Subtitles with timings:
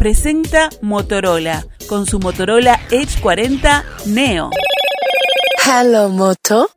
[0.00, 4.48] presenta Motorola con su Motorola Edge 40 Neo.
[5.62, 6.70] Hello, Moto.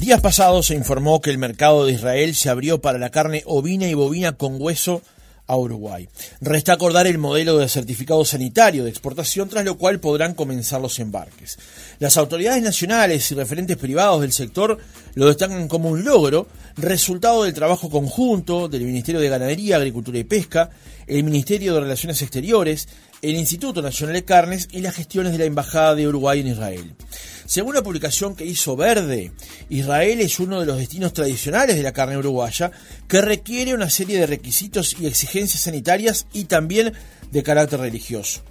[0.00, 3.86] Días pasados se informó que el mercado de Israel se abrió para la carne ovina
[3.86, 5.02] y bovina con hueso
[5.50, 6.08] a Uruguay.
[6.40, 11.00] Resta acordar el modelo de certificado sanitario de exportación, tras lo cual podrán comenzar los
[11.00, 11.58] embarques.
[11.98, 14.78] Las autoridades nacionales y referentes privados del sector
[15.14, 16.46] lo destacan como un logro,
[16.76, 20.70] resultado del trabajo conjunto del Ministerio de Ganadería, Agricultura y Pesca,
[21.08, 22.86] el Ministerio de Relaciones Exteriores,
[23.22, 26.94] el Instituto Nacional de Carnes y las gestiones de la Embajada de Uruguay en Israel.
[27.46, 29.32] Según la publicación que hizo Verde,
[29.68, 32.70] Israel es uno de los destinos tradicionales de la carne uruguaya
[33.08, 36.92] que requiere una serie de requisitos y exigencias sanitarias y también
[37.30, 38.42] de carácter religioso.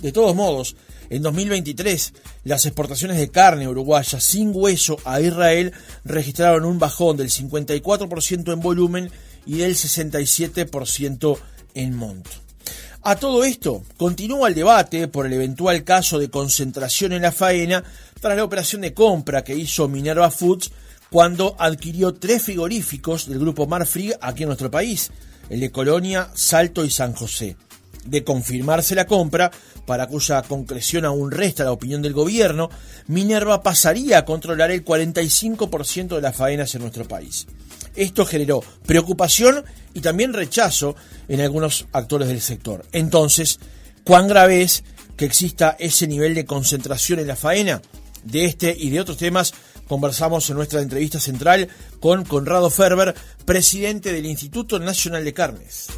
[0.00, 0.76] De todos modos,
[1.10, 2.12] en 2023,
[2.44, 5.72] las exportaciones de carne uruguaya sin hueso a Israel
[6.04, 9.10] registraron un bajón del 54% en volumen
[9.46, 11.38] y del 67%
[11.74, 12.43] en monto.
[13.06, 17.84] A todo esto, continúa el debate por el eventual caso de concentración en la faena
[18.18, 20.72] tras la operación de compra que hizo Minerva Foods
[21.10, 25.10] cuando adquirió tres frigoríficos del grupo Marfrig aquí en nuestro país,
[25.50, 27.58] el de Colonia, Salto y San José.
[28.06, 29.50] De confirmarse la compra,
[29.84, 32.70] para cuya concreción aún resta la opinión del gobierno,
[33.06, 37.46] Minerva pasaría a controlar el 45% de las faenas en nuestro país.
[37.94, 40.96] Esto generó preocupación y también rechazo
[41.28, 42.84] en algunos actores del sector.
[42.92, 43.60] Entonces,
[44.04, 44.84] ¿cuán grave es
[45.16, 47.80] que exista ese nivel de concentración en la faena?
[48.24, 49.52] De este y de otros temas
[49.86, 51.68] conversamos en nuestra entrevista central
[52.00, 55.88] con Conrado Ferber, presidente del Instituto Nacional de Carnes.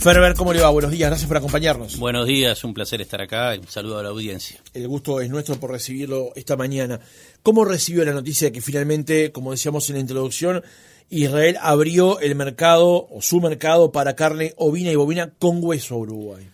[0.00, 0.70] Ferber, ¿cómo le va?
[0.70, 1.98] Buenos días, gracias por acompañarnos.
[1.98, 4.58] Buenos días, un placer estar acá, un saludo a la audiencia.
[4.72, 7.00] El gusto es nuestro por recibirlo esta mañana.
[7.42, 10.62] ¿Cómo recibió la noticia de que finalmente, como decíamos en la introducción,
[11.10, 15.98] Israel abrió el mercado o su mercado para carne ovina y bovina con hueso a
[15.98, 16.48] Uruguay?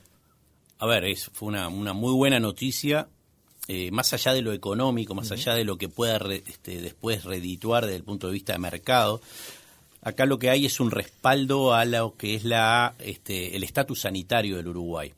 [0.81, 3.07] A ver, es, fue una, muy buena noticia,
[3.69, 7.85] eh, más allá de lo económico, más allá de lo que pueda este, después redituar
[7.85, 9.21] desde el punto de vista de mercado.
[10.07, 14.03] Acá lo que hay es un respaldo a lo que es la, este, el estatus
[14.03, 15.13] sanitario del Uruguay.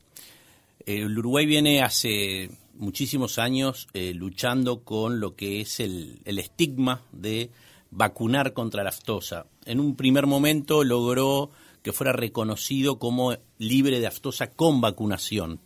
[0.83, 7.51] El Uruguay viene hace muchísimos años eh, luchando con lo que es el, estigma de
[7.91, 9.45] vacunar contra la aftosa.
[9.65, 11.51] En un primer momento logró
[11.83, 15.59] que fuera reconocido como libre de aftosa con vacunación,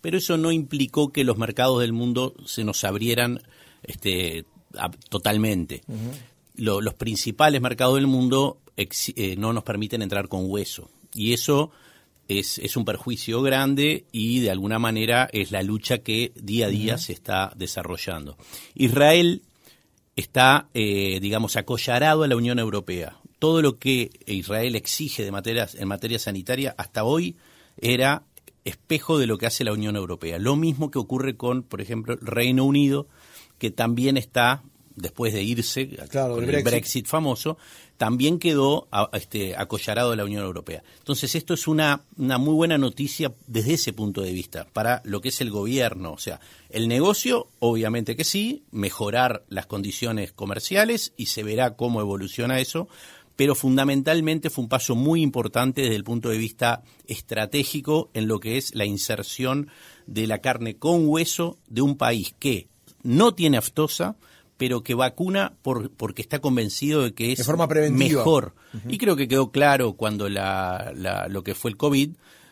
[0.00, 3.42] pero eso no implicó que los mercados del mundo se nos abrieran
[3.82, 4.46] este,
[5.10, 5.82] totalmente.
[6.54, 8.56] los principales mercados del mundo
[9.16, 10.90] eh, no nos permiten entrar con hueso.
[11.14, 11.70] Y eso
[12.28, 16.70] es, es, un perjuicio grande y de alguna manera es la lucha que día a
[16.70, 18.36] día se está desarrollando.
[18.74, 19.42] Israel
[20.16, 23.16] está, eh, digamos, acollarado a la Unión Europea.
[23.38, 27.36] Todo lo que Israel exige de materias, en materia sanitaria hasta hoy
[27.78, 28.22] era
[28.64, 30.38] espejo de lo que hace la Unión Europea.
[30.38, 33.08] Lo mismo que ocurre con, por ejemplo, el Reino Unido,
[33.58, 34.62] que también está
[34.94, 37.06] después de irse, claro, con el Brexit.
[37.06, 37.56] famoso,
[38.00, 40.82] también quedó este, acollarado de la Unión Europea.
[41.00, 45.20] Entonces, esto es una, una muy buena noticia desde ese punto de vista, para lo
[45.20, 46.12] que es el gobierno.
[46.12, 46.40] O sea,
[46.70, 52.88] el negocio, obviamente que sí, mejorar las condiciones comerciales y se verá cómo evoluciona eso,
[53.36, 58.40] pero fundamentalmente fue un paso muy importante desde el punto de vista estratégico en lo
[58.40, 59.68] que es la inserción
[60.06, 62.68] de la carne con hueso de un país que
[63.02, 64.16] no tiene aftosa,
[64.60, 67.48] pero que vacuna por, porque está convencido de que es
[67.92, 68.54] mejor.
[68.90, 70.92] Y creo que quedó claro cuando la,
[71.30, 72.10] lo que fue el COVID,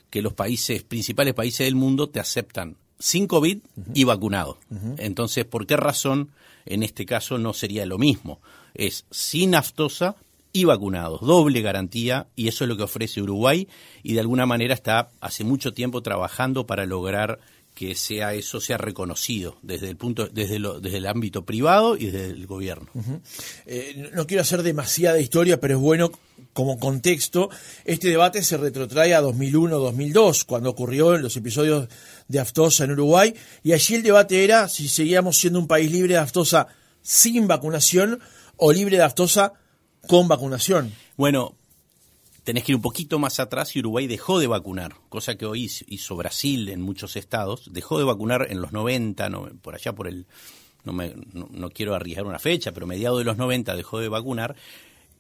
[0.09, 3.59] que los países, principales países del mundo te aceptan sin COVID
[3.93, 4.57] y vacunado.
[4.97, 6.31] Entonces, ¿por qué razón
[6.65, 8.41] en este caso no sería lo mismo?
[8.73, 10.17] Es sin aftosa
[10.51, 13.69] y vacunados, doble garantía, y eso es lo que ofrece Uruguay,
[14.03, 17.39] y de alguna manera está hace mucho tiempo trabajando para lograr
[17.79, 22.07] que sea eso sea reconocido desde el punto desde lo, desde el ámbito privado y
[22.07, 22.89] desde el gobierno.
[23.67, 26.11] Eh, no quiero hacer demasiada historia, pero es bueno
[26.55, 27.51] como contexto.
[27.85, 31.87] Este debate se retrotrae a 2001-2002, cuando ocurrió en los episodios
[32.27, 33.33] de Aftosa en Uruguay,
[33.63, 36.67] y allí el debate era si seguíamos siendo un país libre de Aftosa
[37.01, 38.19] sin vacunación
[38.57, 39.53] o libre de Aftosa
[40.09, 40.93] con vacunación.
[41.17, 41.55] Bueno,
[42.49, 45.71] tenés que ir un poquito más atrás y Uruguay dejó de vacunar, cosa que hoy
[45.89, 49.29] hizo Brasil en muchos estados, dejó de vacunar en los 90,
[49.61, 50.25] por allá por el,
[50.83, 54.57] no, me, no, quiero arriesgar una fecha, pero mediados de los 90 dejó de vacunar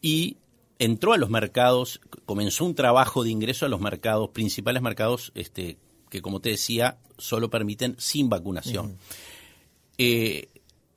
[0.00, 0.38] y
[0.78, 5.76] entró a los mercados, comenzó un trabajo de ingreso a los mercados, principales mercados este,
[6.08, 8.96] que como te decía, solo permiten sin vacunación.
[9.98, 10.48] Eh,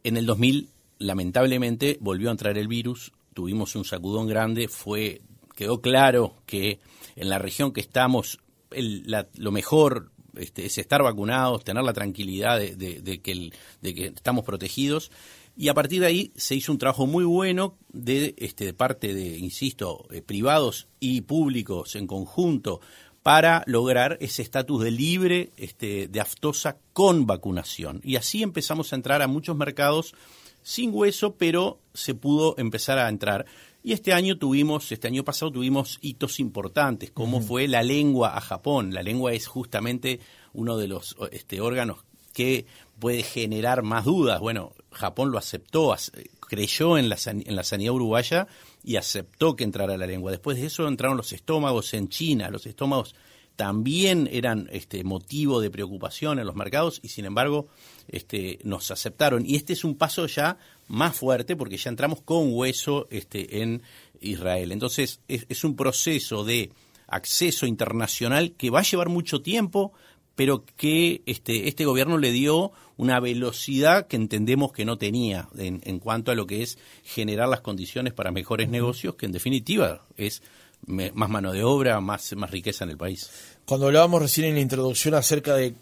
[0.05, 5.21] en el 2000 lamentablemente volvió a entrar el virus, tuvimos un sacudón grande, fue
[5.61, 6.79] quedó claro que
[7.15, 8.39] en la región que estamos
[8.71, 15.11] lo mejor este, es estar vacunados, tener la tranquilidad de, que estamos protegidos.
[15.55, 19.13] Y a partir de ahí se hizo un trabajo muy bueno de, este, de parte
[19.13, 22.81] de, insisto, eh, privados y públicos en conjunto
[23.21, 28.01] para lograr ese estatus de libre este, de aftosa con vacunación.
[28.03, 30.15] Y así empezamos a entrar a muchos mercados
[30.63, 33.45] sin hueso, pero se pudo empezar a entrar.
[33.83, 38.41] Y este año tuvimos, este año pasado tuvimos hitos importantes, como fue la lengua a
[38.41, 38.93] Japón.
[38.93, 40.19] La lengua es justamente
[40.53, 41.97] uno de los este, órganos
[42.33, 42.65] que
[42.99, 44.39] puede generar más dudas.
[44.39, 45.95] Bueno, Japón lo aceptó,
[46.39, 48.47] creyó en la, en la sanidad uruguaya
[48.83, 50.31] y aceptó que entrara la lengua.
[50.31, 52.51] Después de eso entraron los estómagos en China.
[52.51, 53.15] Los estómagos
[53.61, 57.67] también eran este, motivo de preocupación en los mercados y sin embargo
[58.07, 59.45] este, nos aceptaron.
[59.45, 63.83] Y este es un paso ya más fuerte porque ya entramos con hueso este, en
[64.19, 64.71] Israel.
[64.71, 66.71] Entonces es, un proceso de
[67.05, 69.93] acceso internacional que va a llevar mucho tiempo,
[70.33, 75.81] pero que este, este gobierno le dio una velocidad que entendemos que no tenía en,
[75.83, 80.07] en cuanto a lo que es generar las condiciones para mejores negocios, que en definitiva
[80.17, 80.41] es
[80.87, 83.29] más mano de obra, más, más riqueza en el país.
[83.65, 85.73] Cuando hablábamos recién en la introducción acerca de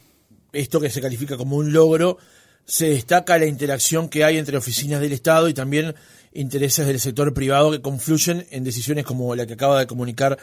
[0.51, 2.17] esto que se califica como un logro,
[2.65, 5.95] se destaca la interacción que hay entre oficinas del Estado y también
[6.33, 10.37] intereses del sector privado que confluyen en decisiones como la que acaba de comunicar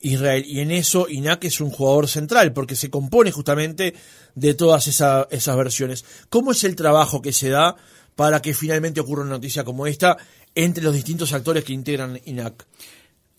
[0.00, 0.44] Israel.
[0.46, 3.94] Y en eso INAC es un jugador central, porque se compone justamente
[4.34, 6.04] de todas esas versiones.
[6.28, 7.76] ¿Cómo es el trabajo que se da
[8.14, 10.16] para que finalmente ocurra una noticia como esta
[10.54, 12.66] entre los distintos actores que integran INAC?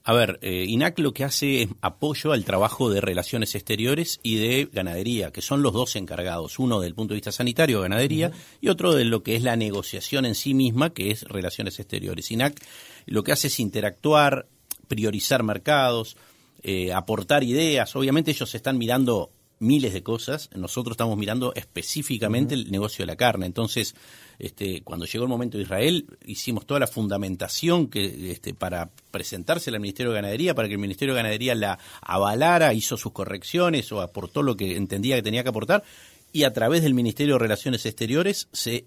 [0.07, 4.35] A ver, eh, INAC lo que hace es apoyo al trabajo de relaciones exteriores y
[4.35, 8.31] de ganadería, que son los dos encargados, uno del punto de vista sanitario, ganadería,
[8.61, 12.29] y otro de lo que es la negociación en sí misma, que es relaciones exteriores.
[12.29, 12.61] INAC
[13.07, 14.47] lo que hace es interactuar,
[14.87, 16.17] priorizar mercados,
[16.61, 17.95] eh, aportar ideas.
[17.95, 20.51] Obviamente ellos están mirando miles de cosas.
[20.55, 23.47] Nosotros estamos mirando específicamente el negocio de la carne.
[23.47, 23.95] Entonces,
[24.39, 29.69] este, cuando llegó el momento de Israel, hicimos toda la fundamentación que, este, para presentarse
[29.69, 33.91] al Ministerio de Ganadería, para que el Ministerio de Ganadería la avalara, hizo sus correcciones
[33.91, 35.83] o aportó lo que entendía que tenía que aportar.
[36.31, 38.85] Y a través del Ministerio de Relaciones Exteriores se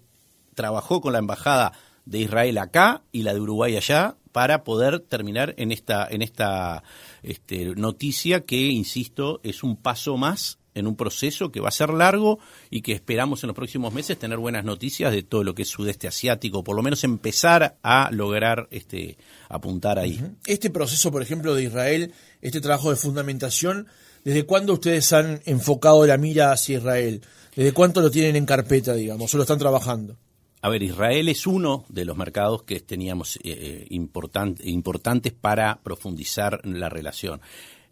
[0.53, 1.73] trabajó con la Embajada
[2.05, 6.83] de Israel acá y la de Uruguay allá para poder terminar en esta, en esta
[7.23, 11.89] este, noticia que, insisto, es un paso más en un proceso que va a ser
[11.89, 12.39] largo
[12.69, 15.69] y que esperamos en los próximos meses tener buenas noticias de todo lo que es
[15.69, 19.17] sudeste asiático, por lo menos empezar a lograr este,
[19.49, 20.21] apuntar ahí.
[20.45, 23.87] Este proceso, por ejemplo, de Israel, este trabajo de fundamentación,
[24.23, 27.21] ¿desde cuándo ustedes han enfocado la mira hacia Israel?
[27.55, 30.17] ¿Desde cuánto lo tienen en carpeta, digamos, o lo están trabajando?
[30.61, 36.65] A ver, Israel es uno de los mercados que teníamos eh, eh importantes para profundizar
[36.65, 37.39] la relación.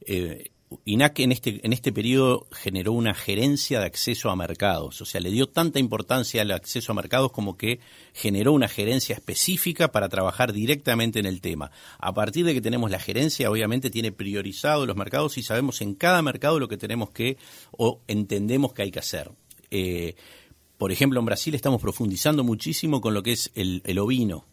[0.02, 0.52] Eh,
[0.84, 5.22] INAC en este, en este periodo generó una gerencia de acceso a mercados, o sea,
[5.22, 7.80] le dio tanta importancia al acceso a mercados como que
[8.14, 11.72] generó una gerencia específica para trabajar directamente en el tema.
[12.00, 15.96] A partir de que tenemos la gerencia, obviamente tiene priorizado los mercados y sabemos en
[15.96, 17.38] cada mercado lo que tenemos que
[17.72, 19.32] o entendemos que hay que hacer.
[19.72, 20.16] Eh,
[20.78, 24.46] por ejemplo, en Brasil estamos profundizando muchísimo con lo que es el, ovino.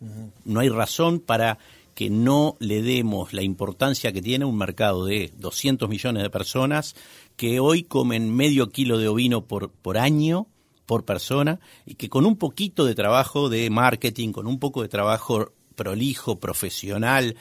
[0.45, 1.59] No hay razón para
[1.95, 6.95] que no le demos la importancia que tiene un mercado de 200 millones de personas
[7.37, 10.49] que hoy comen medio kilo de ovino por, por año,
[10.87, 14.89] por persona, y que con un poquito de trabajo de marketing, con un poco de
[14.89, 17.37] trabajo prolijo, profesional,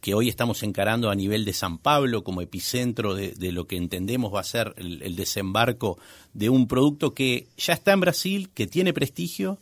[0.00, 4.34] que hoy estamos encarando a nivel de San Pablo como epicentro de, lo que entendemos
[4.34, 5.98] va a ser el, el, desembarco
[6.34, 9.58] de un producto que ya está en Brasil, que tiene prestigio,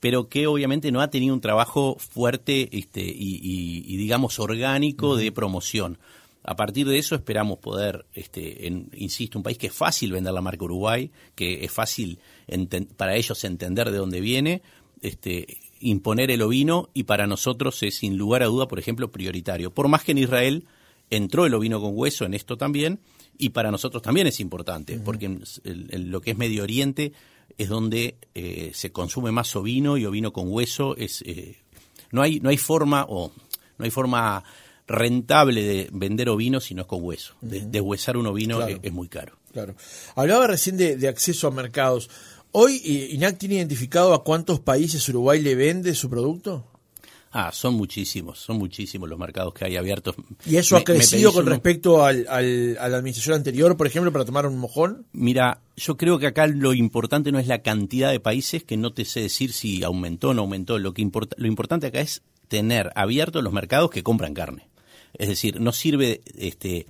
[0.00, 5.98] pero que obviamente no ha tenido un trabajo fuerte este, y, digamos orgánico de promoción.
[6.42, 10.32] A partir de eso esperamos poder, este, en, insisto, un país que es fácil vender
[10.32, 12.18] la marca Uruguay, que es fácil
[12.96, 14.62] para ellos entender de dónde viene,
[15.02, 19.70] este, imponer el ovino y para nosotros es sin lugar a duda, por ejemplo, prioritario.
[19.70, 20.64] Por más que en Israel
[21.10, 23.00] entró el ovino con hueso en esto también
[23.36, 27.12] y para nosotros también es importante, porque en lo que es Medio Oriente
[27.60, 30.96] es donde eh, se consume más ovino y ovino con hueso.
[30.96, 31.58] Es, eh,
[32.10, 33.30] no, hay, no hay forma o
[33.76, 34.42] no hay forma
[34.86, 37.34] rentable de vender ovino si no es con hueso.
[37.42, 39.36] De, huesar un ovino es, muy caro.
[39.52, 39.74] Claro.
[40.14, 42.08] Hablaba recién de, acceso a mercados.
[42.50, 42.80] ¿Hoy
[43.12, 46.64] INAC tiene identificado a cuántos países Uruguay le vende su producto?
[47.32, 50.16] Ah, son muchísimos, son muchísimos los mercados que hay abiertos.
[50.44, 54.46] ¿Y eso ha crecido con respecto al, a la administración anterior, por ejemplo, para tomar
[54.46, 55.06] un mojón?
[55.12, 58.92] Mira, yo creo que acá lo importante no es la cantidad de países, que no
[58.92, 60.80] te sé decir si aumentó o no aumentó.
[60.80, 64.68] Lo, que importa, lo importante acá es tener abiertos los mercados que compran carne.
[65.14, 66.86] Es decir, no sirve este,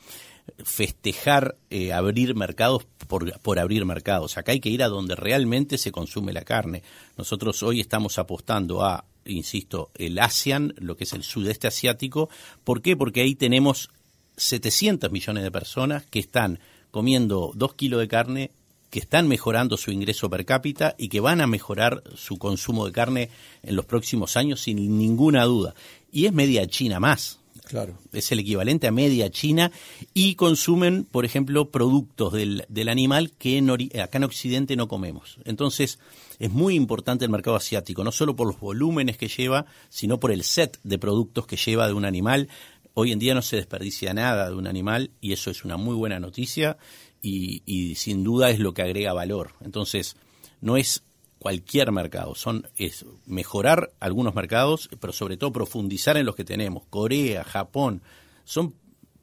[0.64, 4.38] festejar eh, abrir mercados por, por, abrir mercados.
[4.38, 6.82] Acá hay que ir a donde realmente se consume la carne.
[7.18, 12.28] Nosotros hoy estamos apostando a, insisto, el ASEAN, lo que es el sudeste asiático.
[12.64, 12.96] ¿Por qué?
[12.96, 13.90] Porque ahí tenemos
[14.36, 16.58] 700 millones de personas que están
[16.90, 18.50] comiendo dos kilos de carne
[18.90, 22.92] que están mejorando su ingreso per cápita y que van a mejorar su consumo de
[22.92, 23.30] carne
[23.62, 25.74] en los próximos años sin ninguna duda.
[26.12, 27.39] Y es media China más.
[27.70, 27.94] Claro.
[28.12, 29.70] Es el equivalente a media China
[30.12, 35.38] y consumen, por ejemplo, productos del, del animal que en acá en Occidente no comemos.
[35.44, 36.00] Entonces,
[36.40, 40.32] es muy importante el mercado asiático, no solo por los volúmenes que lleva, sino por
[40.32, 42.48] el set de productos que lleva de un animal.
[42.94, 45.94] Hoy en día no se desperdicia nada de un animal y eso es una muy
[45.94, 46.76] buena noticia
[47.22, 49.52] y, y sin duda es lo que agrega valor.
[49.60, 50.16] Entonces,
[50.60, 51.04] no es
[51.40, 56.84] cualquier mercado, son es mejorar algunos mercados, pero sobre todo profundizar en los que tenemos.
[56.90, 58.02] Corea, Japón,
[58.44, 58.74] son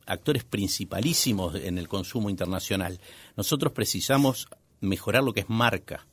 [0.08, 3.00] actores principalísimos en el consumo internacional.
[3.36, 4.48] Nosotros precisamos
[4.82, 6.08] mejorar lo que es marca.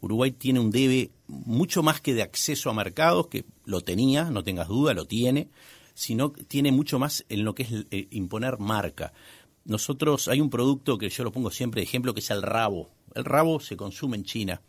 [0.00, 4.44] Uruguay tiene un debe mucho más que de acceso a mercados, que lo tenía, no
[4.44, 5.48] tengas duda, lo tiene,
[5.94, 9.14] sino tiene mucho más en lo que es eh, imponer marca.
[9.64, 12.90] Nosotros hay un producto que yo lo pongo siempre de ejemplo, que es el rabo.
[13.14, 14.60] El rabo se consume en China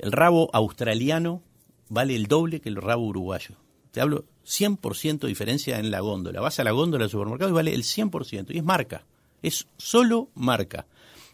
[0.00, 1.42] el rabo australiano
[1.88, 3.56] vale el doble que el rabo uruguayo.
[3.90, 6.40] Te hablo 100% diferencia en la góndola.
[6.40, 8.46] Vas a la góndola del supermercado y vale el 100%.
[8.50, 9.04] Y es marca.
[9.42, 10.86] Es solo marca.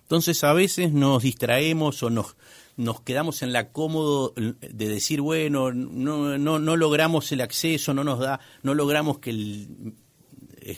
[0.03, 2.37] Entonces a veces nos distraemos o nos,
[2.77, 8.05] nos quedamos en la cómodo de decir, bueno, no, no, no logramos el acceso, no
[8.05, 9.95] nos da, no logramos que el,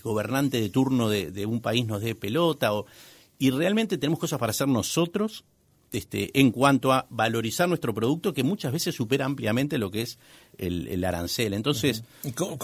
[0.02, 2.72] gobernante de turno de, de, un país nos dé pelota.
[2.74, 2.86] O,
[3.38, 5.44] y realmente tenemos cosas para hacer nosotros
[5.92, 10.18] este, en cuanto a valorizar nuestro producto que muchas veces supera ampliamente lo que es
[10.58, 11.54] el, arancel.
[11.54, 12.04] Entonces,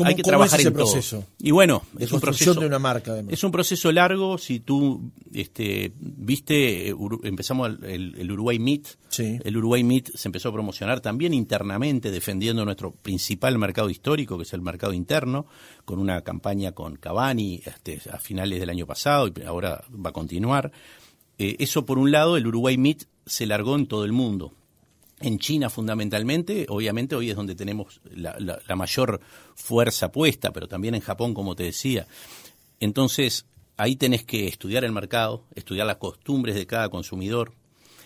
[0.04, 1.25] hay que trabajar ese en proceso.
[1.38, 3.23] Y bueno, es un proceso de una marca.
[3.28, 4.37] Es un proceso largo.
[4.37, 8.87] Si tú este, viste, eh, empezamos el, Uruguay Meat.
[9.16, 14.43] El Uruguay Meat se empezó a promocionar también internamente, defendiendo nuestro principal mercado histórico, que
[14.43, 15.47] es el mercado interno,
[15.85, 20.12] con una campaña con Cavani este, a finales del año pasado y ahora va a
[20.12, 20.73] continuar.
[21.38, 24.52] Eh, eso por un lado, el Uruguay Meat se largó en todo el mundo.
[25.21, 29.21] En China fundamentalmente, obviamente hoy es donde tenemos la, mayor
[29.54, 32.07] fuerza puesta, pero también en Japón, como te decía.
[32.81, 37.52] Entonces, ahí tenés que estudiar el mercado, estudiar las costumbres de cada consumidor.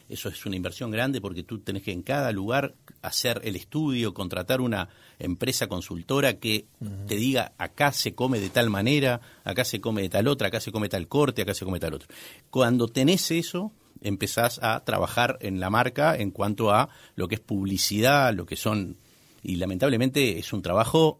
[0.08, 4.14] Eso es una inversión grande porque tú tenés que en cada lugar hacer el estudio,
[4.14, 6.66] contratar una empresa consultora que
[7.06, 10.60] te diga acá se come de tal manera, acá se come de tal otra, acá
[10.60, 12.08] se come tal corte, acá se come tal otro.
[12.50, 17.40] Cuando tenés eso, empezás a trabajar en la marca en cuanto a lo que es
[17.40, 18.96] publicidad, lo que son
[19.42, 21.18] y lamentablemente es un trabajo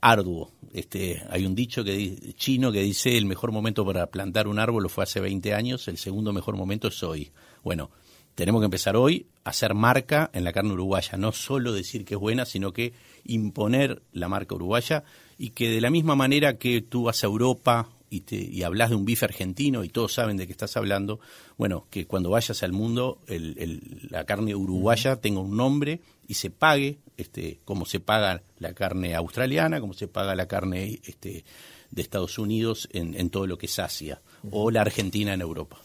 [0.00, 0.50] arduo.
[0.72, 4.88] Este, hay un dicho que chino que dice el mejor momento para plantar un árbol
[4.90, 7.30] fue hace 20 años, el segundo mejor momento es hoy.
[7.62, 7.90] Bueno,
[8.34, 12.14] tenemos que empezar hoy a hacer marca en la carne uruguaya, no solo decir que
[12.14, 12.92] es buena, sino que
[13.24, 15.04] imponer la marca uruguaya
[15.38, 18.90] y que de la misma manera que tú vas a Europa y, te, y hablas
[18.90, 21.20] de un bife argentino y todos saben de qué estás hablando,
[21.56, 26.98] bueno, que cuando vayas al mundo la carne uruguaya tenga un nombre y se pague
[27.16, 31.44] este, como se paga la carne australiana, como se paga la carne este,
[31.90, 34.20] de Estados Unidos en, en todo lo que es Asia
[34.50, 35.78] o la Argentina en Europa.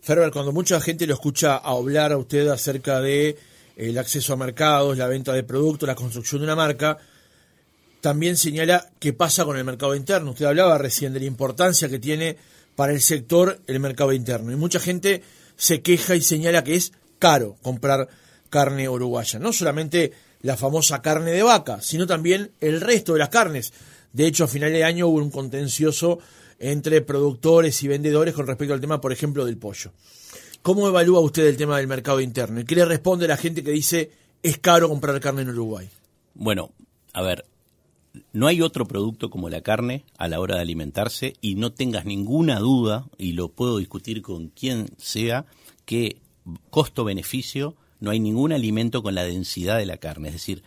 [0.00, 3.36] Ferber, cuando mucha gente lo escucha hablar a usted acerca de
[3.76, 6.98] el acceso a mercados, la venta de productos, la construcción de una marca,
[8.06, 10.30] también señala qué pasa con el mercado interno.
[10.30, 12.36] Usted hablaba recién de la importancia que tiene
[12.76, 14.52] para el sector el mercado interno.
[14.52, 15.24] Y mucha gente
[15.56, 18.08] se queja y señala que es caro comprar
[18.48, 19.40] carne uruguaya.
[19.40, 23.72] No solamente la famosa carne de vaca, sino también el resto de las carnes.
[24.12, 26.20] De hecho, a final de año hubo un contencioso
[26.60, 29.90] entre productores y vendedores con respecto al tema, por ejemplo, del pollo.
[30.62, 32.60] ¿Cómo evalúa usted el tema del mercado interno?
[32.60, 34.12] ¿Y qué le responde a la gente que dice
[34.44, 35.90] es caro comprar carne en Uruguay?
[36.34, 36.70] Bueno,
[37.12, 37.44] a ver,
[38.32, 42.04] no hay otro producto como la carne a la hora de alimentarse y no tengas
[42.04, 45.46] ninguna duda, y lo puedo discutir con quien sea,
[45.84, 46.20] que
[46.70, 50.28] costo-beneficio no hay ningún alimento con la densidad de la carne.
[50.28, 50.62] Es decir,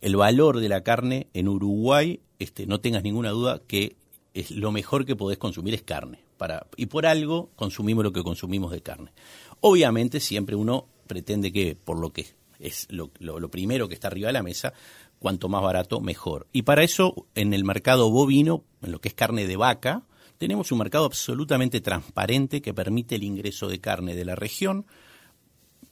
[0.00, 3.96] el valor de la carne en Uruguay, este, no tengas ninguna duda que
[4.34, 6.20] es lo mejor que podés consumir es carne.
[6.36, 9.12] Para, y por algo consumimos lo que consumimos de carne.
[9.60, 12.26] Obviamente siempre uno pretende que, por lo que
[12.58, 14.74] es lo, lo primero que está arriba de la mesa,
[15.18, 16.46] cuanto más barato, mejor.
[16.52, 20.04] Y para eso, en el mercado bovino, en lo que es carne de vaca,
[20.38, 24.86] tenemos un mercado absolutamente transparente que permite el ingreso de carne de la región,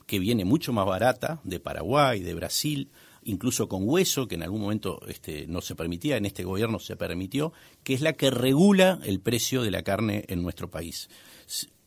[0.06, 2.90] que viene mucho más barata, de Paraguay, de Brasil,
[3.24, 6.96] incluso con hueso, que en algún momento este, no se permitía, en este gobierno se
[6.96, 7.52] permitió,
[7.82, 11.08] que es la que regula el precio de la carne en nuestro país.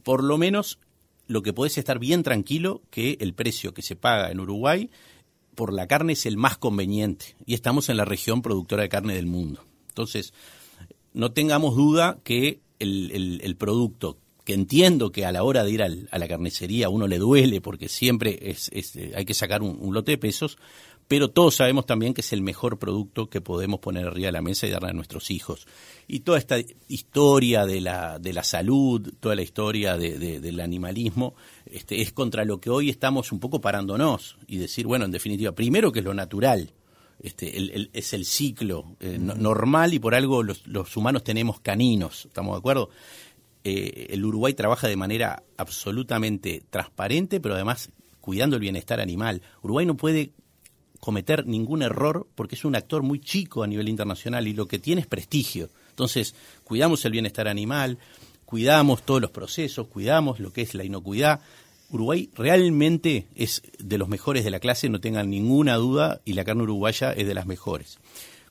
[0.04, 0.80] Por lo menos
[1.28, 4.90] lo que podés estar bien tranquilo que el precio que se paga en Uruguay
[5.58, 9.16] por la carne es el más conveniente y estamos en la región productora de carne
[9.16, 9.66] del mundo.
[9.90, 10.32] Entonces,
[11.14, 16.18] no tengamos duda que el, producto que entiendo que a la hora de ir a
[16.20, 18.70] la carnicería uno le duele porque siempre es,
[19.16, 20.60] hay que sacar un, lote de pesos,
[21.08, 24.42] pero todos sabemos también que es el mejor producto que podemos poner arriba de la
[24.42, 25.66] mesa y darle a nuestros hijos.
[26.08, 31.36] Y toda esta historia de la, de la salud, toda la historia del animalismo,
[31.66, 35.54] este, es contra lo que hoy estamos un poco parándonos y decir, bueno, en definitiva,
[35.54, 36.74] primero que es lo natural,
[37.20, 42.60] este, es el ciclo eh, normal y por algo los, humanos tenemos caninos, ¿estamos de
[42.60, 42.90] acuerdo?
[43.64, 49.42] Eh, el Uruguay trabaja de manera absolutamente transparente, pero además cuidando el bienestar animal.
[49.62, 50.32] Uruguay no puede
[51.00, 54.80] cometer ningún error porque es un actor muy chico a nivel internacional y lo que
[54.80, 55.70] tiene es prestigio.
[55.90, 57.98] Entonces, cuidamos el bienestar animal,
[58.46, 61.42] cuidamos todos los procesos, cuidamos lo que es la inocuidad.
[61.90, 66.44] Uruguay realmente es de los mejores de la clase, no tengan ninguna duda, y la
[66.44, 68.00] carne uruguaya es de las mejores.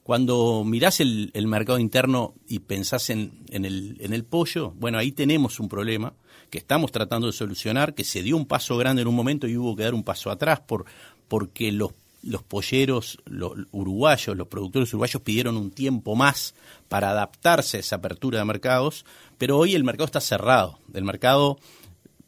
[0.03, 5.59] Cuando mirás el, mercado interno y pensás en, el, en el pollo, bueno, ahí tenemos
[5.59, 6.15] un problema
[6.51, 9.57] que estamos tratando de solucionar, que se dio un paso grande en un momento y
[9.57, 10.85] hubo que dar un paso atrás por,
[11.29, 11.93] porque los
[12.27, 16.55] los polleros los uruguayos, los productores uruguayos pidieron un tiempo más
[16.89, 19.05] para adaptarse a esa apertura de mercados,
[19.39, 20.79] pero hoy el mercado está cerrado.
[20.93, 21.59] El mercado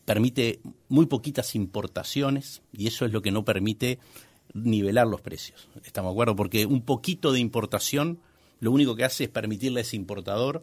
[0.05, 3.99] permite muy poquitas importaciones y eso es lo que no permite
[4.55, 5.69] nivelar los precios.
[5.85, 6.37] ¿Estamos de acuerdo?
[6.37, 8.21] Porque un poquito de importación
[8.61, 10.63] lo único que hace es permitirle a ese importador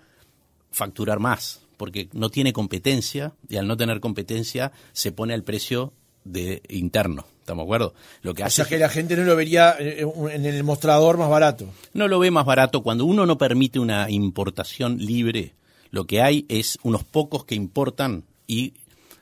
[0.71, 5.93] facturar más, porque no tiene competencia y al no tener competencia se pone al precio
[6.25, 7.25] de interno.
[7.39, 7.93] ¿Estamos de acuerdo?
[8.23, 11.17] Lo que hace o sea que la gente no lo vería eh, en el mostrador
[11.17, 11.67] más barato.
[11.93, 12.81] No lo ve más barato.
[12.81, 15.53] Cuando uno no permite una importación libre,
[15.91, 18.73] lo que hay es unos pocos que importan y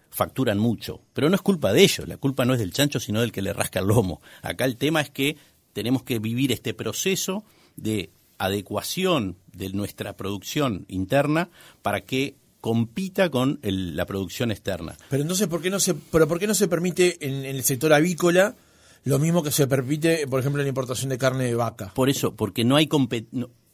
[0.09, 1.01] facturan mucho.
[1.13, 2.07] Pero no es culpa de ellos.
[2.07, 4.21] La culpa no es del chancho, sino del que le rasca el lomo.
[4.41, 5.35] Acá el tema es que
[5.73, 7.43] tenemos que vivir este proceso
[7.75, 11.49] de adecuación de nuestra producción interna
[11.81, 14.95] para que compita con la producción externa.
[15.09, 17.91] Pero entonces, ¿por qué no se, pero ¿por qué no se permite en, el sector
[17.91, 18.55] avícola
[19.03, 21.91] lo mismo que se permite, por ejemplo, en la importación de carne de vaca?
[21.93, 22.87] Por eso, porque no hay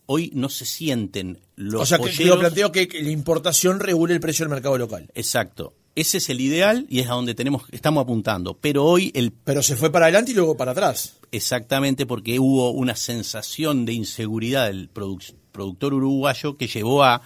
[0.08, 4.20] hoy no se sienten los O sea, que yo planteo que la importación regule el
[4.20, 5.12] precio del mercado local.
[5.14, 5.76] Exacto.
[5.94, 8.58] Ese es el ideal y es a donde tenemos estamos apuntando.
[8.60, 11.18] Pero hoy el pero se fue para adelante y luego para atrás.
[11.32, 17.22] Exactamente, porque hubo una sensación de inseguridad del productor uruguayo que llevó a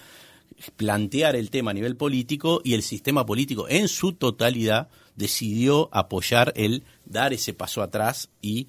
[0.75, 6.53] plantear el tema a nivel político y el sistema político en su totalidad decidió apoyar
[6.55, 8.67] el dar ese paso atrás y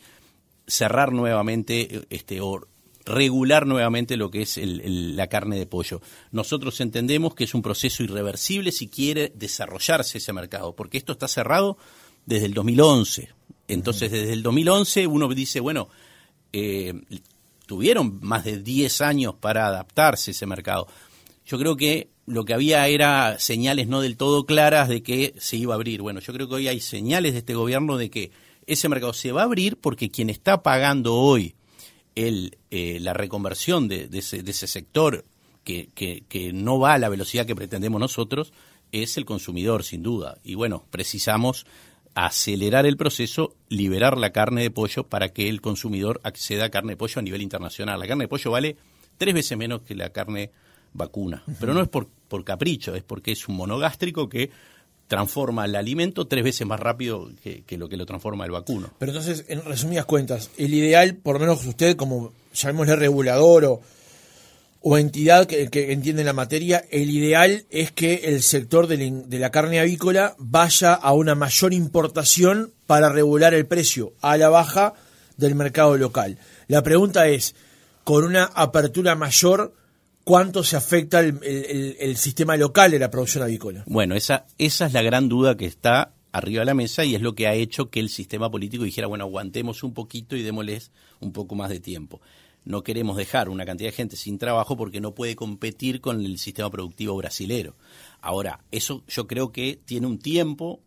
[0.66, 2.66] cerrar nuevamente este o
[3.04, 6.00] regular nuevamente lo que es la carne de pollo.
[6.32, 11.28] Nosotros entendemos que es un proceso irreversible si quiere desarrollarse ese mercado, porque esto está
[11.28, 11.76] cerrado
[12.24, 13.28] desde el 2011.
[13.68, 15.88] Entonces, desde el 2011 uno dice, bueno,
[16.52, 16.94] eh,
[17.66, 20.86] tuvieron más de 10 años para adaptarse a ese mercado
[21.46, 25.56] yo creo que lo que había era señales no del todo claras de que se
[25.56, 26.00] iba a abrir.
[26.00, 28.30] Bueno, yo creo que hoy hay señales de este gobierno de que
[28.66, 31.54] ese mercado se va a abrir porque quien está pagando hoy
[32.14, 35.24] el, eh, la reconversión de, ese, sector
[35.64, 38.52] que, que, no va a la velocidad que pretendemos nosotros
[38.92, 40.38] es el consumidor, sin duda.
[40.44, 41.66] Y bueno, precisamos
[42.14, 46.92] acelerar el proceso, liberar la carne de pollo para que el consumidor acceda a carne
[46.92, 47.98] de pollo a nivel internacional.
[47.98, 48.76] La carne de pollo vale
[49.18, 50.52] tres veces menos que la carne
[50.94, 51.42] vacuna.
[51.60, 54.50] Pero no es por, por capricho, es porque es un monogástrico que
[55.06, 58.90] transforma el alimento tres veces más rápido que, lo que lo transforma el vacuno.
[58.98, 63.80] Pero entonces, en resumidas cuentas, el ideal, por lo menos usted como, llamémosle regulador o,
[64.80, 69.38] o entidad que, entiende la materia, el ideal es que el sector de la, de
[69.38, 74.94] la carne avícola vaya a una mayor importación para regular el precio a la baja
[75.36, 76.38] del mercado local.
[76.68, 77.54] La pregunta es,
[78.04, 79.74] con una apertura mayor,
[80.24, 83.84] cuánto se afecta el, sistema local de la producción avícola.
[83.86, 87.20] Bueno, esa, esa es la gran duda que está arriba de la mesa y es
[87.20, 90.90] lo que ha hecho que el sistema político dijera, bueno, aguantemos un poquito y démosles
[91.20, 92.20] un poco más de tiempo.
[92.64, 96.38] No queremos dejar una cantidad de gente sin trabajo porque no puede competir con el
[96.38, 97.76] sistema productivo brasilero.
[98.20, 100.80] Ahora, eso yo creo que tiene un tiempo,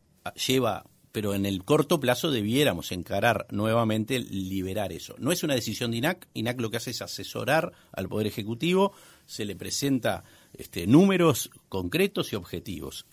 [0.47, 0.86] lleva
[1.17, 5.15] pero en el corto plazo debiéramos encarar nuevamente liberar eso.
[5.17, 8.93] No es una decisión de INAC, INAC lo que hace es asesorar al Poder Ejecutivo,
[9.28, 13.06] se le presenta este, números concretos y objetivos.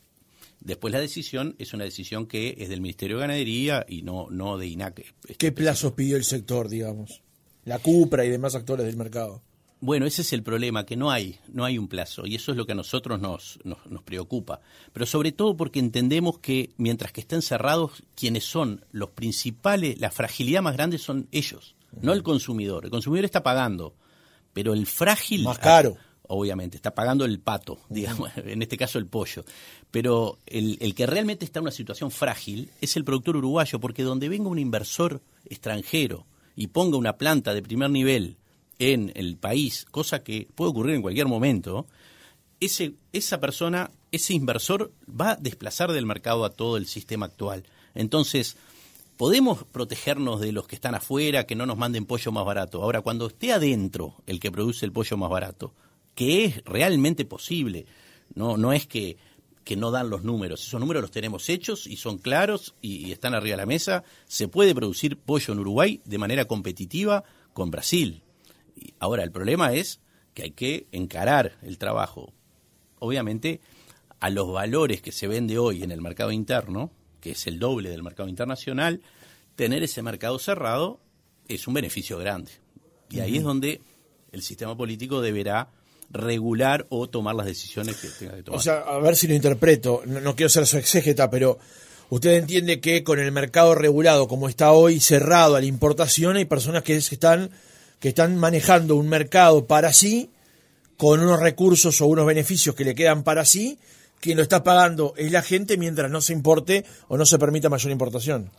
[0.60, 4.56] Después la decisión es una decisión que es del Ministerio de Ganadería y no, no
[4.56, 5.00] de INAC.
[5.00, 7.20] Este, ¿Qué plazos pidió el sector, digamos?
[7.64, 9.42] La CUPRA y demás actores del mercado.
[9.80, 12.56] Bueno, ese es el problema, que no hay, no hay un plazo, y eso es
[12.56, 14.62] lo que a nosotros nos, nos, preocupa.
[14.94, 20.10] Pero sobre todo porque entendemos que mientras que estén cerrados, quienes son los principales, la
[20.10, 22.86] fragilidad más grande son ellos, no el consumidor.
[22.86, 23.94] El consumidor está pagando,
[24.54, 25.44] pero el frágil...
[25.44, 25.98] Más caro.
[26.26, 29.44] Obviamente, está pagando el pato, digamos, en este caso el pollo.
[29.90, 34.02] Pero el, el que realmente está en una situación frágil es el productor uruguayo, porque
[34.02, 36.24] donde venga un inversor extranjero
[36.56, 38.38] y ponga una planta de primer nivel,
[38.78, 41.86] en el país, cosa que puede ocurrir en cualquier momento,
[42.60, 47.64] ese, esa persona, ese inversor va a desplazar del mercado a todo el sistema actual.
[47.94, 48.56] Entonces,
[49.16, 52.82] podemos protegernos de los que están afuera, que no nos manden pollo más barato.
[52.82, 55.72] Ahora, cuando esté adentro el que produce el pollo más barato,
[56.14, 57.86] que es realmente posible,
[58.34, 59.16] no, no es que,
[59.64, 63.34] que no dan los números, esos números los tenemos hechos y son claros y están
[63.34, 68.22] arriba de la mesa, se puede producir pollo en Uruguay de manera competitiva con Brasil.
[68.98, 70.00] Ahora, el problema es
[70.34, 72.32] que hay que encarar el trabajo,
[72.98, 73.60] obviamente,
[74.20, 76.90] a los valores que se vende hoy en el mercado interno,
[77.24, 79.00] que es el doble del mercado internacional,
[79.56, 81.00] tener ese mercado cerrado
[81.48, 82.50] es un beneficio grande.
[83.08, 83.80] Y ahí es donde
[84.30, 85.70] el sistema político deberá
[86.10, 88.60] regular o tomar las decisiones que tenga que tomar.
[88.60, 91.58] O sea, a ver si lo interpreto, no, quiero ser su exégeta, pero
[92.10, 96.44] usted entiende que con el mercado regulado como está hoy, cerrado a la importación, hay
[96.44, 97.50] personas que están
[98.00, 100.28] que están manejando un mercado para sí,
[100.98, 103.78] con unos recursos o unos beneficios que le quedan para sí,
[104.24, 107.68] quien lo está pagando es la gente mientras no se importe o no se permita
[107.68, 108.50] mayor importación.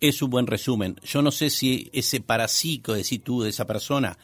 [0.00, 0.96] Es un buen resumen.
[1.04, 4.18] Yo no sé si ese para sí que decís tú de esa persona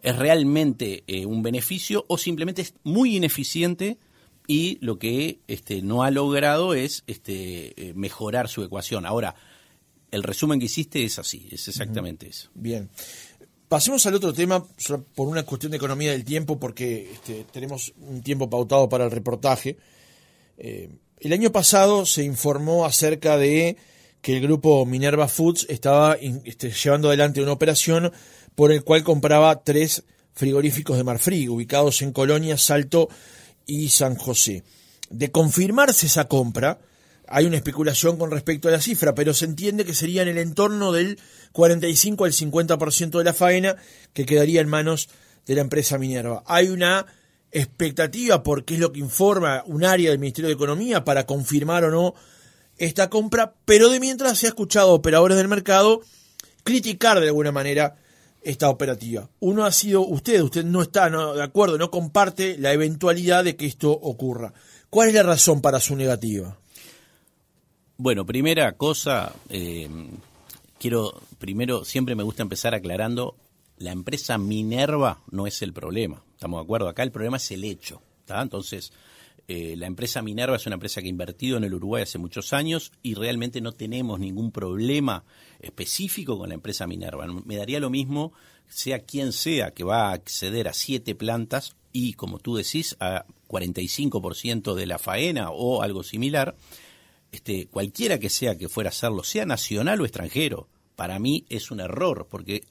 [0.00, 3.98] es realmente eh, un beneficio o simplemente es muy ineficiente
[4.46, 9.06] y lo que este, no ha logrado es este, eh, mejorar su ecuación.
[9.06, 9.34] Ahora,
[10.12, 12.48] el resumen que hiciste es así, es exactamente eso.
[12.54, 12.88] Bien.
[13.66, 14.64] Pasemos al otro tema,
[15.16, 19.10] por una cuestión de economía del tiempo, porque este, tenemos un tiempo pautado para el
[19.10, 19.76] reportaje.
[20.58, 20.90] Eh,
[21.20, 23.76] el año pasado se informó acerca de
[24.20, 28.12] que el grupo Minerva Foods estaba este, llevando adelante una operación
[28.54, 30.02] por el cual compraba tres
[30.34, 33.08] frigoríficos de Marfrig, ubicados en Colonia, Salto
[33.66, 34.64] y San José.
[35.10, 36.80] De confirmarse esa compra,
[37.28, 40.38] hay una especulación con respecto a la cifra, pero se entiende que sería en el
[40.38, 41.18] entorno del
[41.52, 43.76] 45 al 50% de la faena
[44.12, 45.08] que quedaría en manos
[45.46, 46.42] de la empresa Minerva.
[46.46, 47.06] Hay una
[47.52, 51.90] expectativa, porque es lo que informa un área del Ministerio de Economía, para confirmar o
[51.90, 52.14] no
[52.76, 56.02] esta compra, pero de mientras se ha escuchado operadores del mercado
[56.62, 57.96] criticar de alguna manera
[58.42, 59.28] esta operativa.
[59.40, 63.66] Uno ha sido usted, usted no está de acuerdo, no comparte la eventualidad de que
[63.66, 64.52] esto ocurra.
[64.90, 66.56] ¿Cuál es la razón para su negativa?
[67.96, 69.88] Bueno, primera cosa, eh,
[70.78, 73.34] quiero, primero, siempre me gusta empezar aclarando,
[73.76, 76.88] la empresa Minerva no es el problema, ¿estamos de acuerdo?
[76.88, 78.40] Acá el problema es el hecho, ¿está?
[78.40, 78.92] Entonces,
[79.48, 82.52] eh, la empresa Minerva es una empresa que ha invertido en el Uruguay hace muchos
[82.52, 85.24] años y realmente no tenemos ningún problema
[85.58, 87.26] específico con la empresa Minerva.
[87.44, 88.32] Me daría lo mismo,
[88.68, 93.26] sea quien sea, que va a acceder a siete plantas y, como tú decís, a
[93.48, 96.54] 45% de la faena o algo similar,
[97.32, 101.72] este, cualquiera que sea que fuera a hacerlo, sea nacional o extranjero, para mí es
[101.72, 102.62] un error, porque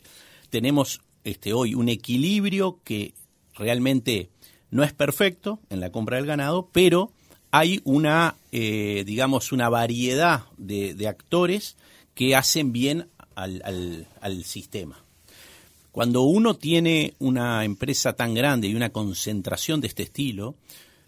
[0.49, 3.13] tenemos este, hoy un equilibrio que
[3.57, 4.29] realmente
[4.69, 7.11] no es perfecto en la compra del ganado, pero
[7.51, 11.77] hay una, eh, digamos, una variedad de, actores
[12.13, 15.03] que hacen bien al, sistema.
[15.91, 20.55] Cuando uno tiene una empresa tan grande y una concentración de este estilo,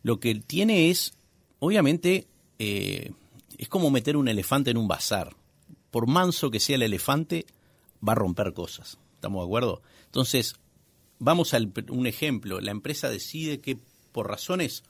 [0.03, 1.13] lo que tiene es,
[1.59, 2.25] obviamente,
[2.57, 3.11] eh,
[3.57, 5.35] es como meter un elefante en un bazar.
[5.91, 7.45] Por manso que sea el elefante,
[8.07, 8.97] va a romper cosas.
[9.15, 9.81] ¿Estamos de acuerdo?
[10.05, 10.55] Entonces,
[11.19, 12.59] vamos a un ejemplo.
[12.59, 13.77] La empresa decide que
[14.11, 14.83] por razones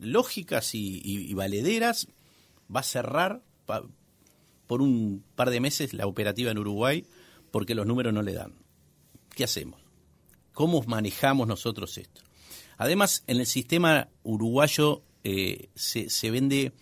[0.00, 2.08] lógicas y, valederas
[2.74, 3.42] va a cerrar
[4.66, 7.04] por un par de meses la operativa en Uruguay
[7.50, 8.54] porque los números no le dan.
[9.34, 9.80] ¿Qué hacemos?
[10.52, 12.22] ¿Cómo manejamos nosotros esto?
[12.76, 16.72] Además, en el sistema uruguayo eh, se, se vende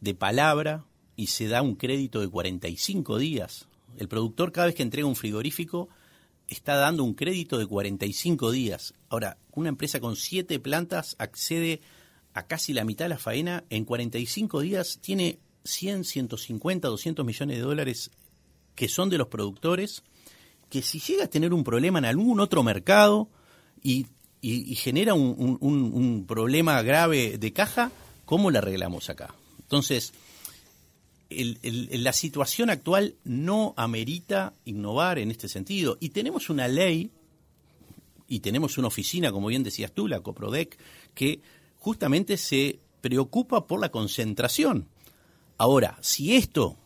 [0.00, 0.84] de palabra
[1.16, 3.68] y se da un crédito de 45 días.
[3.96, 5.88] El productor cada vez que entrega un frigorífico
[6.52, 8.94] está dando un crédito de 45 días.
[9.08, 11.80] Ahora, una empresa con siete plantas accede
[12.34, 17.56] a casi la mitad de la faena, en 45 días tiene 100, 150, 200 millones
[17.56, 18.10] de dólares
[18.74, 20.02] que son de los productores,
[20.70, 23.28] que si llega a tener un problema en algún otro mercado
[23.82, 24.06] y,
[24.42, 27.92] genera un, problema grave de caja,
[28.24, 29.34] ¿cómo la arreglamos acá?
[29.60, 30.12] Entonces,
[31.34, 35.98] la situación actual no amerita innovar en este sentido.
[36.00, 37.10] Y tenemos una ley
[38.28, 40.78] y tenemos una oficina, como bien decías tú, la COPRODEC,
[41.14, 41.40] que
[41.78, 44.88] justamente se preocupa por la concentración.
[45.58, 46.76] Ahora, si esto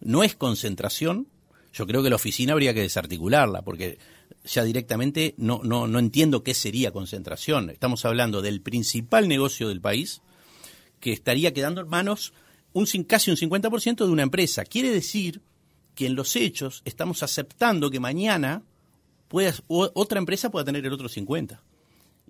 [0.00, 1.26] no es concentración,
[1.72, 3.98] yo creo que la oficina habría que desarticularla, porque
[4.44, 7.70] ya directamente no, no, no entiendo qué sería concentración.
[7.70, 10.22] Estamos hablando del principal negocio del país
[11.00, 12.32] que estaría quedando en manos
[12.72, 14.64] un, casi un 50% de una empresa.
[14.64, 15.40] Quiere decir
[15.94, 18.62] que en los hechos estamos aceptando que mañana
[19.28, 21.58] pueda, otra empresa pueda tener el otro 50%.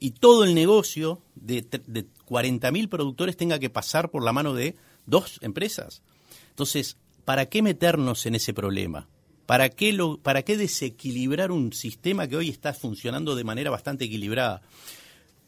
[0.02, 4.74] Y todo el negocio de, de 40.000 productores tenga que pasar por la mano de
[5.04, 6.02] dos empresas.
[6.48, 9.08] Entonces, ¿para qué meternos en ese problema?
[9.50, 14.04] ¿Para qué, lo, ¿Para qué desequilibrar un sistema que hoy está funcionando de manera bastante
[14.04, 14.62] equilibrada?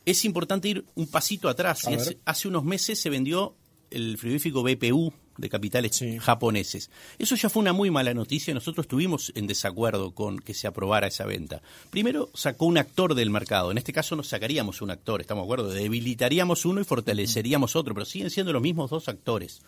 [0.04, 1.84] Es importante ir un pasito atrás.
[2.24, 3.54] Hace, unos meses se vendió
[3.92, 6.90] el frigorífico BPU de capitales japoneses.
[7.18, 8.54] Eso ya fue una muy mala noticia.
[8.54, 11.62] Nosotros estuvimos en desacuerdo con que se aprobara esa venta.
[11.90, 13.70] Primero sacó un actor del mercado.
[13.70, 15.70] En este caso no sacaríamos un actor, estamos de acuerdo.
[15.70, 19.62] Debilitaríamos uno y fortaleceríamos otro, pero siguen siendo los mismos dos actores.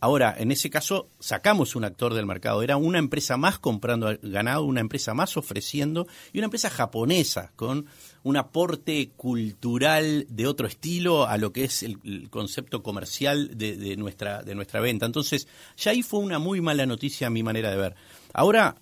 [0.00, 2.62] Ahora, en ese caso, sacamos un actor del mercado.
[2.62, 7.86] Era una empresa más comprando ganado, una empresa más ofreciendo y una empresa japonesa con
[8.24, 14.42] un aporte cultural de otro estilo a lo que es el, concepto comercial de, nuestra,
[14.42, 15.06] de nuestra venta.
[15.06, 17.94] Entonces, ya ahí fue una muy mala noticia a mi manera de ver.
[18.32, 18.76] Ahora,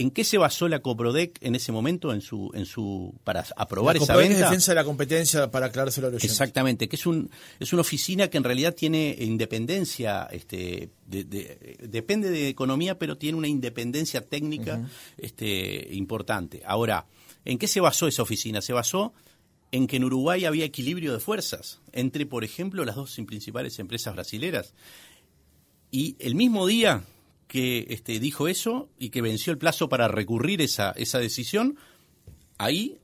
[0.00, 3.98] ¿En qué se basó la Coprodec en ese momento en su, en su, para aprobar
[3.98, 4.32] esa venta?
[4.32, 7.82] Es defensa de la competencia para aclarárselo a los Exactamente, que es, un, es una
[7.82, 14.88] oficina que en realidad tiene independencia, este, depende de economía, pero tiene una independencia técnica
[15.18, 16.62] este, importante.
[16.64, 17.04] Ahora,
[17.44, 18.62] ¿en qué se basó esa oficina?
[18.62, 19.12] Se basó
[19.72, 24.14] en que en Uruguay había equilibrio de fuerzas entre, por ejemplo, las dos principales empresas
[24.14, 24.74] brasileras.
[25.90, 27.04] Y el mismo día
[27.46, 31.76] que este, dijo eso y que venció el plazo para recurrir esa, esa decisión,
[32.58, 32.98] ahí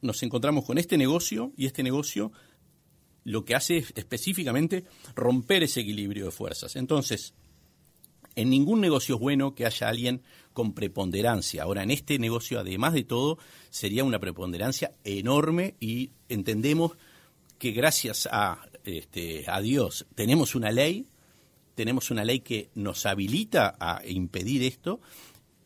[0.00, 2.32] nos encontramos con este negocio y este negocio
[3.24, 6.76] lo que hace es específicamente romper ese equilibrio de fuerzas.
[6.76, 7.34] Entonces,
[8.36, 11.62] en ningún negocio es bueno que haya alguien con preponderancia.
[11.62, 13.38] Ahora, en este negocio, además de todo,
[13.70, 16.92] sería una preponderancia enorme y entendemos
[17.58, 21.06] que gracias a, este, a Dios tenemos una ley
[21.74, 25.00] tenemos una ley que nos habilita a impedir esto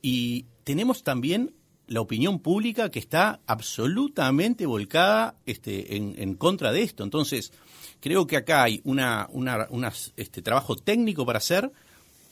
[0.02, 1.54] y tenemos también
[1.88, 7.04] la opinión pública que está absolutamente volcada este, en, contra de esto.
[7.04, 7.52] Entonces,
[8.00, 11.70] creo que acá hay una, una, este, trabajo técnico para hacer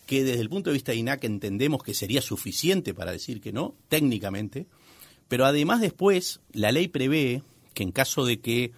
[0.06, 3.52] que desde el punto de vista de INAC entendemos que sería suficiente para decir que
[3.52, 4.66] no, técnicamente,
[5.28, 8.72] pero además después la ley prevé que en caso de que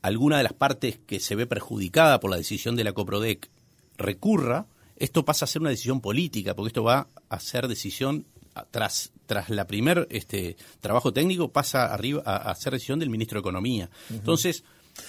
[0.00, 3.48] alguna de las partes que se ve perjudicada por la decisión de la COPRODEC
[3.98, 8.26] recurra, esto pasa a ser una decisión política, porque esto va a ser decisión
[8.70, 13.40] tras tras la primer este trabajo técnico pasa arriba a, ser decisión del ministro de
[13.40, 13.88] economía.
[14.10, 14.62] Entonces,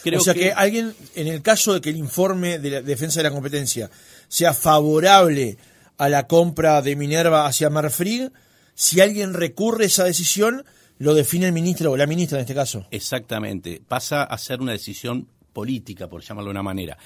[0.03, 0.51] creo o sea que...
[0.51, 3.89] alguien en el caso de que el informe de la defensa de la competencia
[4.27, 5.57] sea favorable
[5.97, 8.31] a la compra de Minerva hacia Marfrig,
[8.75, 10.65] si alguien recurre a esa decisión,
[10.97, 12.87] lo define el ministro o la ministra en este caso.
[12.91, 16.97] Exactamente, pasa a ser una decisión política, por llamarlo de una manera.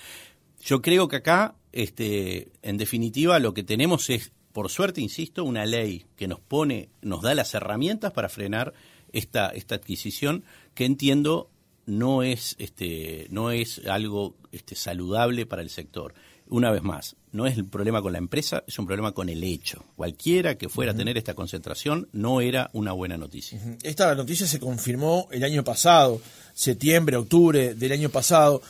[0.62, 5.66] Yo creo que acá, este, en definitiva, lo que tenemos es, por suerte, insisto, una
[5.66, 8.74] ley que nos pone, nos da las herramientas para frenar
[9.12, 11.50] esta, esta adquisición, que entiendo
[11.88, 16.14] no es, este, no es algo este, saludable para el sector.
[16.50, 19.44] Una vez más, no es el problema con la empresa, es un problema con el
[19.44, 19.84] hecho.
[19.96, 23.60] Cualquiera que fuera a tener esta concentración no era una buena noticia.
[23.84, 26.22] Esta noticia se confirmó el año pasado,
[26.54, 28.62] septiembre, octubre del año pasado.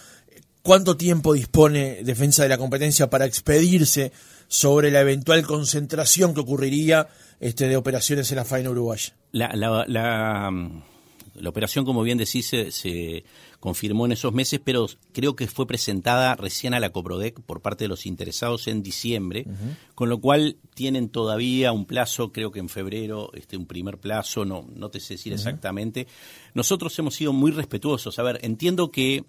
[0.63, 4.12] ¿Cuánto tiempo dispone Defensa de la Competencia para expedirse
[4.47, 7.08] sobre la eventual concentración que ocurriría
[7.39, 9.13] este, de operaciones en la faena uruguaya?
[9.32, 10.51] La, mm, la,
[11.45, 13.23] operación, como bien decís, se,
[13.60, 17.86] confirmó en esos meses, pero creo que fue presentada recién a la Coprodec por parte
[17.86, 19.45] de los interesados en diciembre,
[19.95, 24.45] con lo cual tienen todavía un plazo, creo que en febrero, este, un primer plazo,
[24.45, 26.08] no, no te sé decir exactamente.
[26.54, 28.19] Nosotros hemos sido muy respetuosos.
[28.19, 29.26] A ver, entiendo que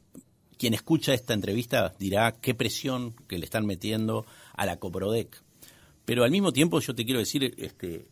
[0.59, 5.43] quien escucha esta entrevista dirá qué presión que le están metiendo a la Coprodec.
[6.05, 8.09] Pero al mismo tiempo yo te quiero decir, este,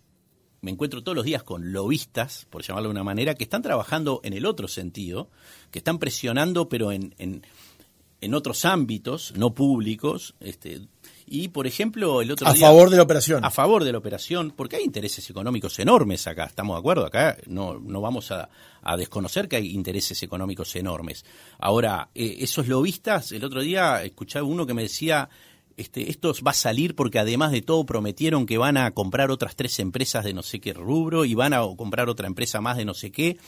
[0.66, 4.20] me encuentro todos los días con lobistas, por llamarlo de una manera, que están trabajando
[4.24, 5.30] en el otro sentido,
[5.70, 10.80] que están presionando, pero en, en, otros ámbitos, no públicos, este,
[11.24, 12.66] Y, por ejemplo, el otro a día...
[12.66, 13.44] A favor de la operación.
[13.44, 17.06] A favor de la operación, porque hay intereses económicos enormes acá, ¿estamos de acuerdo?
[17.06, 18.48] Acá no, no vamos a,
[18.82, 21.24] a desconocer que hay intereses económicos enormes.
[21.60, 25.28] Ahora, eh, esos lobistas, el otro día escuchaba uno que me decía,
[25.76, 29.56] este, esto va a salir porque además de todo prometieron que van a comprar otras
[29.56, 32.84] tres empresas de no sé qué rubro y van a comprar otra empresa más de
[32.84, 33.38] no sé qué.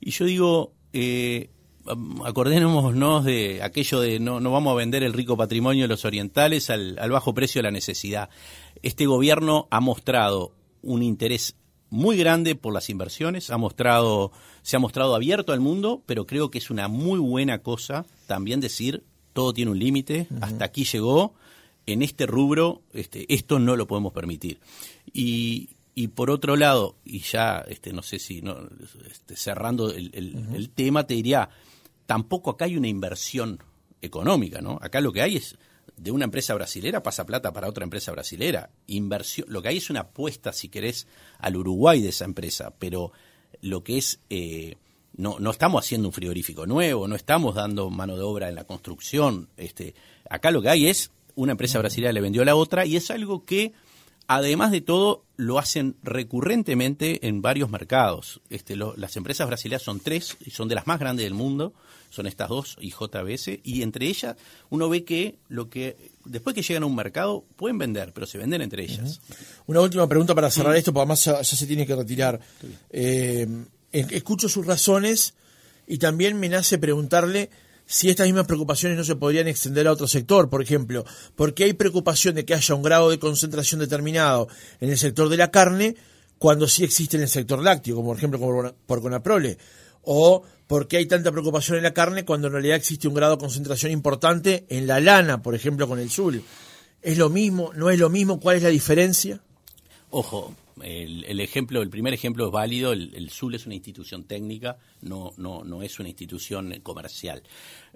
[0.00, 1.50] Y yo digo, eh,
[2.24, 6.70] acordémonos de aquello de no, no vamos a vender el rico patrimonio de los orientales
[6.70, 8.28] al, al bajo precio de la necesidad.
[8.82, 11.56] Este gobierno ha mostrado un interés
[11.90, 14.32] muy grande por las inversiones, ha mostrado,
[14.62, 18.60] se ha mostrado abierto al mundo, pero creo que es una muy buena cosa también
[18.60, 21.34] decir todo tiene un límite, hasta aquí llegó,
[21.86, 24.58] en este rubro este, esto no lo podemos permitir.
[25.12, 28.68] Y, y por otro lado, y ya este, no sé si no,
[29.10, 31.48] este, cerrando el, el, el, tema, te diría,
[32.06, 33.60] tampoco acá hay una inversión
[34.02, 34.78] económica, ¿no?
[34.80, 35.56] Acá lo que hay es
[35.96, 38.70] de una empresa brasilera pasa plata para otra empresa brasilera.
[38.86, 41.06] Inversión, lo que hay es una apuesta, si querés,
[41.38, 43.12] al Uruguay de esa empresa, pero
[43.60, 44.76] lo que es eh,
[45.16, 48.64] no, no estamos haciendo un frigorífico nuevo, no estamos dando mano de obra en la
[48.64, 49.48] construcción.
[49.56, 49.94] Este,
[50.28, 53.10] acá lo que hay es una empresa brasileña le vendió a la otra y es
[53.10, 53.72] algo que,
[54.26, 58.40] además de todo, lo hacen recurrentemente en varios mercados.
[58.50, 61.74] Este, lo, las empresas brasileñas son tres y son de las más grandes del mundo,
[62.10, 64.36] son estas dos y JBS, y entre ellas
[64.70, 68.38] uno ve que lo que después que llegan a un mercado pueden vender, pero se
[68.38, 69.18] venden entre ellas.
[69.28, 69.36] Uh -huh.
[69.66, 72.40] Una última pregunta para cerrar esto, porque además ya, ya se tiene que retirar.
[72.90, 73.48] Eh,
[73.92, 75.34] escucho sus razones
[75.86, 77.50] y también me nace preguntarle
[77.86, 81.04] si estas mismas preocupaciones no se podrían extender a otro sector, por ejemplo,
[81.36, 84.48] porque hay preocupación de que haya un grado de concentración determinado
[84.80, 85.96] en el sector de la carne
[86.38, 89.58] cuando sí existe en el sector lácteo, como por ejemplo por Conaprole,
[90.02, 93.40] o porque hay tanta preocupación en la carne cuando en realidad existe un grado de
[93.40, 96.42] concentración importante en la lana, por ejemplo, con el sul.
[97.02, 97.72] ¿Es lo mismo?
[97.74, 98.40] ¿No es lo mismo?
[98.40, 99.40] ¿Cuál es la diferencia?
[100.10, 102.92] Ojo, el, el, ejemplo, el primer ejemplo es válido.
[102.92, 107.42] El, el, SUL es una institución técnica, no, no, no es una institución comercial.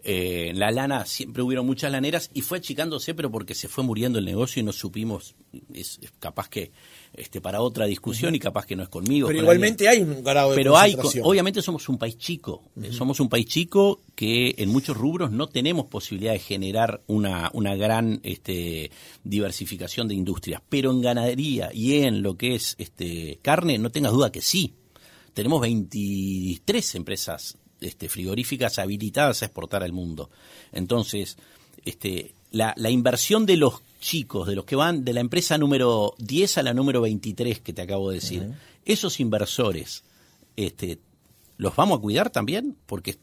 [0.05, 3.83] Eh, en la lana siempre hubieron muchas laneras y fue achicándose, pero porque se fue
[3.83, 5.35] muriendo el negocio y no supimos.
[5.75, 6.71] Es, es capaz que
[7.15, 8.37] este, para otra discusión uh -huh.
[8.37, 9.29] y capaz que no es conmigo.
[9.29, 12.63] Pero igualmente hay un grado de Pero hay, obviamente somos un país chico.
[12.77, 12.93] Uh -huh.
[12.93, 17.75] Somos un país chico que en muchos rubros no tenemos posibilidad de generar una, una
[17.75, 18.91] gran este,
[19.25, 20.63] diversificación de industrias.
[20.69, 24.75] Pero en ganadería y en lo que es este, carne, no tengas duda que sí.
[25.35, 30.31] Tenemos 23 empresas este, frigoríficas habilitadas a exportar al mundo.
[30.73, 31.37] Entonces,
[31.85, 36.15] este, la, la, inversión de los chicos, de los que van de la empresa número
[36.19, 38.55] 10 a la número 23 que te acabo de decir, uh -huh.
[38.85, 40.05] esos inversores,
[40.57, 40.99] este,
[41.57, 42.77] ¿los vamos a cuidar también?
[42.87, 43.17] Porque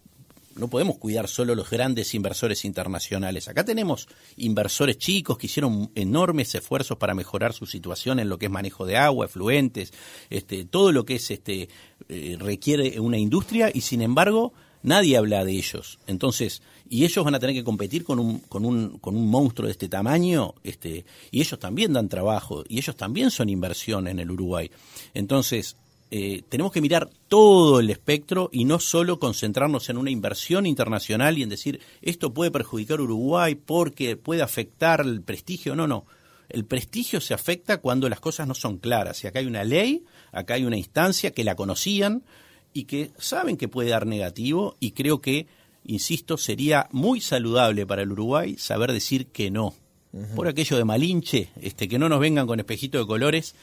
[0.56, 3.48] no podemos cuidar solo los grandes inversores internacionales.
[3.48, 8.46] Acá tenemos inversores chicos que hicieron enormes esfuerzos para mejorar su situación en lo que
[8.46, 9.94] es manejo de agua, efluentes,
[10.30, 11.70] este, todo lo que es este
[12.10, 16.00] eh, requiere una industria y sin embargo nadie habla de ellos.
[16.08, 19.66] Entonces, y ellos van a tener que competir con un, con un, con un monstruo
[19.66, 24.20] de este tamaño, este, y ellos también dan trabajo, y ellos también son inversión en
[24.20, 24.70] el Uruguay.
[25.14, 25.76] Entonces,
[26.12, 31.38] eh, tenemos que mirar todo el espectro y no solo concentrarnos en una inversión internacional
[31.38, 35.76] y en decir esto puede perjudicar a Uruguay porque puede afectar el prestigio.
[35.76, 36.06] No, no.
[36.48, 39.24] El prestigio se afecta cuando las cosas no son claras.
[39.24, 42.24] Y acá hay una ley, acá hay una instancia que la conocían
[42.72, 45.48] y que saben que puede dar negativo y creo que,
[45.86, 49.74] insisto, sería muy saludable para el Uruguay saber decir que no.
[50.14, 50.36] Uh -huh.
[50.36, 53.56] Por aquello de Malinche, este, que no nos vengan con espejito de colores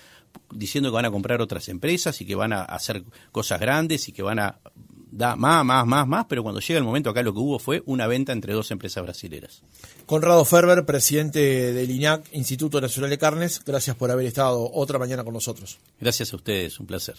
[0.52, 4.12] diciendo que van a comprar otras empresas y que van a hacer cosas grandes y
[4.12, 4.58] que van a
[5.12, 7.82] dar más, más, más, más, pero cuando llega el momento acá lo que hubo fue
[7.86, 9.62] una venta entre dos empresas brasileras.
[10.06, 15.22] Conrado Ferber, presidente del INAC, Instituto Nacional de Carnes, gracias por haber estado otra mañana
[15.22, 15.78] con nosotros.
[16.00, 17.16] Gracias a ustedes, un placer.